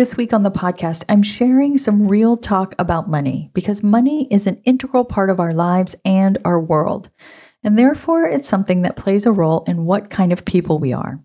[0.00, 4.46] This week on the podcast, I'm sharing some real talk about money because money is
[4.46, 7.10] an integral part of our lives and our world.
[7.62, 11.20] And therefore, it's something that plays a role in what kind of people we are.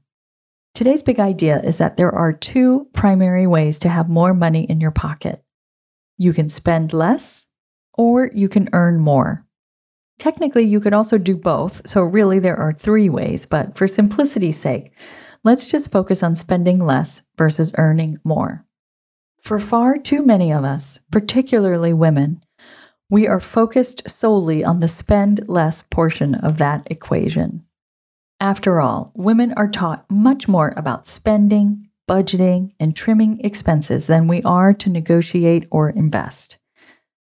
[0.74, 4.82] Today's big idea is that there are two primary ways to have more money in
[4.82, 5.42] your pocket
[6.18, 7.46] you can spend less,
[7.94, 9.46] or you can earn more.
[10.20, 14.58] Technically, you could also do both, so really there are three ways, but for simplicity's
[14.58, 14.92] sake,
[15.46, 18.65] let's just focus on spending less versus earning more.
[19.46, 22.42] For far too many of us, particularly women,
[23.12, 27.64] we are focused solely on the spend less portion of that equation.
[28.40, 34.42] After all, women are taught much more about spending, budgeting, and trimming expenses than we
[34.42, 36.58] are to negotiate or invest.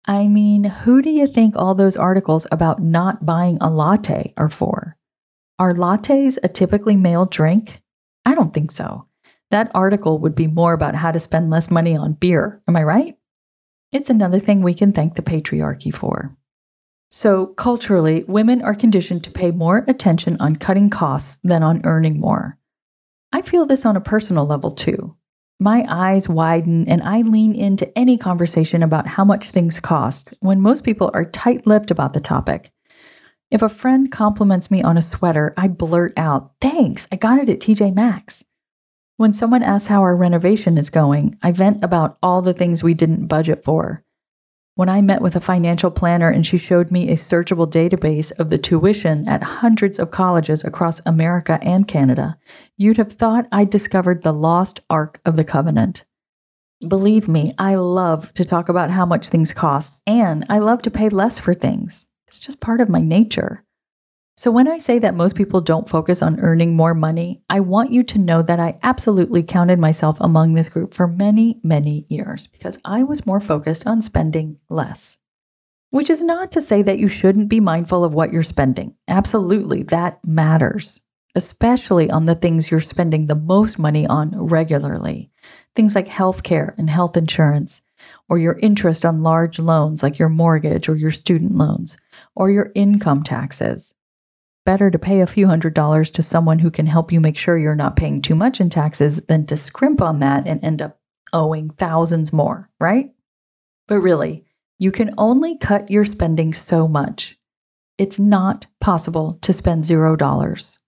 [0.05, 4.51] I mean, who do you think all those articles about not buying a latte are
[4.51, 4.97] for?
[5.61, 7.81] Are lattes a typically male drink?
[8.27, 9.07] I don't think so.
[9.51, 12.63] That article would be more about how to spend less money on beer.
[12.69, 13.17] Am I right?
[13.93, 16.37] It's another thing we can thank the patriarchy for.
[17.11, 22.21] So, culturally, women are conditioned to pay more attention on cutting costs than on earning
[22.21, 22.57] more.
[23.33, 25.17] I feel this on a personal level too.
[25.59, 30.61] My eyes widen and I lean into any conversation about how much things cost when
[30.61, 32.73] most people are tight lipped about the topic.
[33.51, 37.49] If a friend compliments me on a sweater, I blurt out, Thanks, I got it
[37.49, 38.45] at TJ Maxx.
[39.21, 42.95] When someone asks how our renovation is going, I vent about all the things we
[42.95, 44.03] didn't budget for.
[44.77, 48.49] When I met with a financial planner and she showed me a searchable database of
[48.49, 52.39] the tuition at hundreds of colleges across America and Canada,
[52.79, 56.07] you'd have thought I'd discovered the lost Ark of the Covenant.
[56.89, 60.91] Believe me, I love to talk about how much things cost, and I love to
[60.91, 62.07] pay less for things.
[62.27, 63.67] It's just part of my nature.
[64.41, 67.93] So, when I say that most people don't focus on earning more money, I want
[67.93, 72.47] you to know that I absolutely counted myself among this group for many, many years
[72.47, 75.19] because I was more focused on spending less.
[75.91, 78.95] Which is not to say that you shouldn't be mindful of what you're spending.
[79.09, 80.99] Absolutely, that matters,
[81.35, 85.31] especially on the things you're spending the most money on regularly.
[85.77, 87.83] Things like healthcare and health insurance,
[88.31, 91.99] or your interest on large loans like your mortgage or your student loans,
[92.35, 93.93] or your income taxes
[94.71, 97.59] better to pay a few hundred dollars to someone who can help you make sure
[97.59, 100.97] you're not paying too much in taxes than to scrimp on that and end up
[101.33, 103.11] owing thousands more, right?
[103.89, 104.45] But really,
[104.79, 107.37] you can only cut your spending so much.
[107.99, 110.79] It's not possible to spend zero dollars.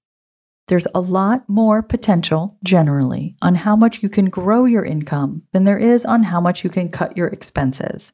[0.69, 5.65] There's a lot more potential, generally, on how much you can grow your income than
[5.65, 8.13] there is on how much you can cut your expenses.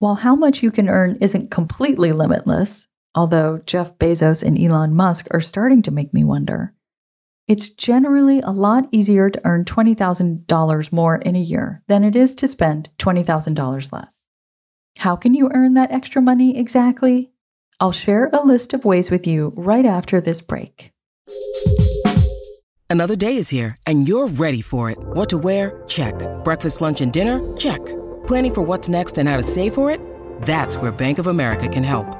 [0.00, 5.26] While how much you can earn isn't completely limitless, although Jeff Bezos and Elon Musk
[5.30, 6.72] are starting to make me wonder.
[7.48, 12.34] It's generally a lot easier to earn $20,000 more in a year than it is
[12.36, 14.06] to spend $20,000 less.
[14.96, 17.32] How can you earn that extra money exactly?
[17.80, 20.92] I'll share a list of ways with you right after this break.
[22.90, 24.98] Another day is here, and you're ready for it.
[25.00, 25.82] What to wear?
[25.86, 26.14] Check.
[26.44, 27.40] Breakfast, lunch, and dinner?
[27.56, 27.78] Check.
[28.26, 30.00] Planning for what's next and how to save for it?
[30.42, 32.19] That's where Bank of America can help.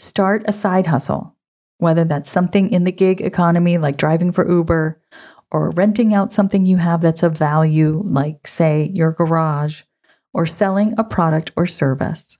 [0.00, 1.36] Start a side hustle,
[1.76, 4.98] whether that's something in the gig economy like driving for Uber,
[5.50, 9.82] or renting out something you have that's of value, like, say, your garage,
[10.32, 12.38] or selling a product or service.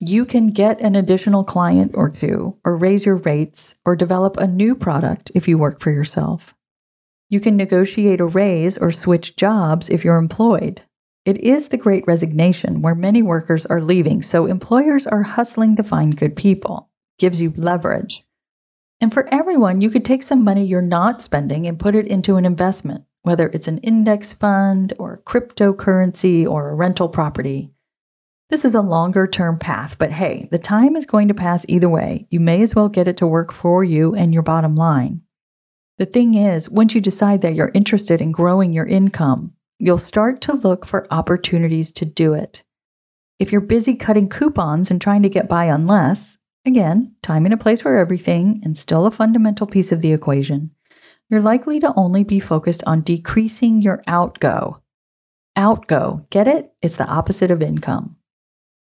[0.00, 4.46] You can get an additional client or two, or raise your rates, or develop a
[4.46, 6.54] new product if you work for yourself.
[7.28, 10.80] You can negotiate a raise or switch jobs if you're employed.
[11.28, 15.82] It is the great resignation where many workers are leaving, so employers are hustling to
[15.82, 16.88] find good people.
[17.18, 18.24] Gives you leverage.
[19.02, 22.36] And for everyone, you could take some money you're not spending and put it into
[22.36, 27.74] an investment, whether it's an index fund or cryptocurrency or a rental property.
[28.48, 31.90] This is a longer term path, but hey, the time is going to pass either
[31.90, 32.26] way.
[32.30, 35.20] You may as well get it to work for you and your bottom line.
[35.98, 40.40] The thing is, once you decide that you're interested in growing your income, you'll start
[40.42, 42.62] to look for opportunities to do it.
[43.38, 46.36] If you're busy cutting coupons and trying to get by on less,
[46.66, 50.70] again, time and a place for everything and still a fundamental piece of the equation,
[51.30, 54.82] you're likely to only be focused on decreasing your outgo.
[55.56, 56.72] Outgo, get it?
[56.82, 58.16] It's the opposite of income.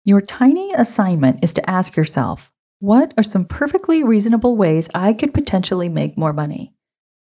[0.06, 5.34] Your tiny assignment is to ask yourself, what are some perfectly reasonable ways I could
[5.34, 6.73] potentially make more money?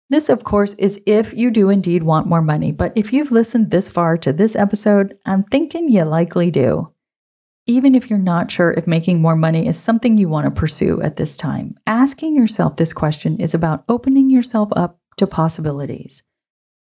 [0.08, 3.70] This, of course, is if you do indeed want more money, but if you've listened
[3.70, 6.92] this far to this episode, I'm thinking you likely do.
[7.66, 11.02] Even if you're not sure if making more money is something you want to pursue
[11.02, 16.22] at this time, asking yourself this question is about opening yourself up to possibilities.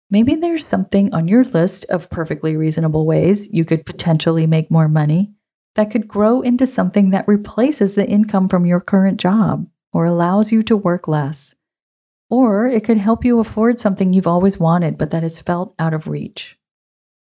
[0.10, 4.88] Maybe there's something on your list of perfectly reasonable ways you could potentially make more
[4.88, 5.34] money
[5.76, 10.52] that could grow into something that replaces the income from your current job or allows
[10.52, 11.54] you to work less.
[12.30, 15.94] Or it could help you afford something you've always wanted but that has felt out
[15.94, 16.58] of reach.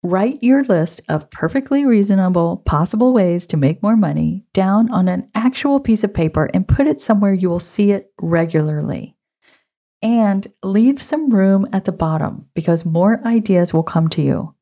[0.03, 5.29] Write your list of perfectly reasonable, possible ways to make more money down on an
[5.35, 9.15] actual piece of paper and put it somewhere you will see it regularly.
[10.01, 14.55] And leave some room at the bottom because more ideas will come to you.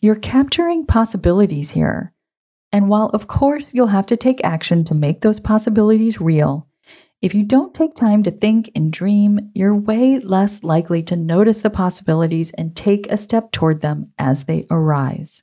[0.00, 2.14] You're capturing possibilities here
[2.74, 6.66] and while, of course, you'll have to take action to make those possibilities real,
[7.24, 11.62] if you don't take time to think and dream, you're way less likely to notice
[11.62, 15.42] the possibilities and take a step toward them as they arise.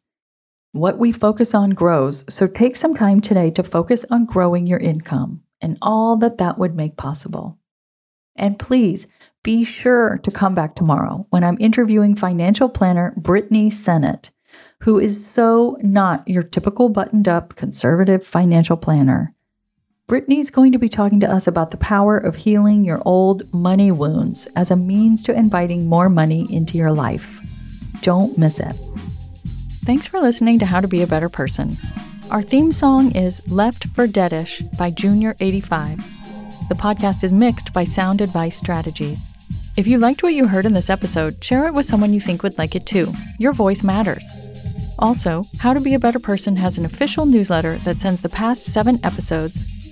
[0.74, 4.78] What we focus on grows, so take some time today to focus on growing your
[4.78, 7.58] income and all that that would make possible.
[8.36, 9.08] And please
[9.42, 14.30] be sure to come back tomorrow when I'm interviewing financial planner Brittany Sennett
[14.82, 19.34] who is so not your typical buttoned up conservative financial planner.
[20.12, 23.94] Brittany's going to be talking to us about the power of healing your old money
[23.94, 27.26] wounds as a means to inviting more money into your life.
[28.02, 28.76] Don't miss it.
[29.86, 31.78] Thanks for listening to How to Be a Better Person.
[32.30, 36.04] Our theme song is Left for Deadish by Junior85.
[36.68, 39.26] The podcast is mixed by Sound Advice Strategies.
[39.78, 42.44] If you liked what you heard in this episode, share it with someone you think
[42.44, 43.14] would like it too.
[43.40, 44.30] Your voice matters.
[45.00, 48.66] Also, How to Be a Better Person has an official newsletter that sends the past
[48.66, 49.58] seven episodes,